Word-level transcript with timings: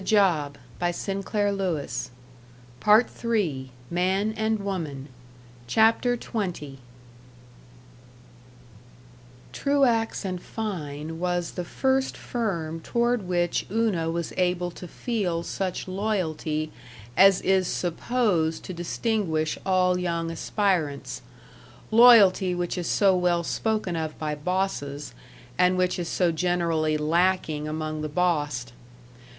"Rot," 0.01 0.57
said 0.93 0.97
Chas., 1.23 1.29
and 1.29 1.29
amiably 1.61 1.87
chucked 2.81 2.85
her 3.13 3.71
under 3.71 3.71
the 3.83 4.63
chin. 4.65 5.07
CHAPTER 5.67 6.17
XX 6.17 6.77
Truax 9.53 10.25
& 10.37 10.39
Fein 10.39 11.19
was 11.19 11.51
the 11.51 11.63
first 11.63 12.17
firm 12.17 12.79
toward 12.79 13.27
which 13.27 13.67
Una 13.69 14.09
was 14.09 14.33
able 14.37 14.71
to 14.71 14.87
feel 14.87 15.43
such 15.43 15.87
loyalty 15.87 16.71
as 17.15 17.39
is 17.41 17.67
supposed 17.67 18.63
to 18.63 18.73
distinguish 18.73 19.59
all 19.63 19.99
young 19.99 20.31
aspirants 20.31 21.21
loyalty 21.91 22.55
which 22.55 22.75
is 22.75 22.87
so 22.87 23.15
well 23.15 23.43
spoken 23.43 23.95
of 23.95 24.17
by 24.17 24.33
bosses, 24.33 25.13
and 25.59 25.77
which 25.77 25.99
is 25.99 26.09
so 26.09 26.31
generally 26.31 26.97
lacking 26.97 27.67
among 27.67 28.01
the 28.01 28.09
bossed. 28.09 28.73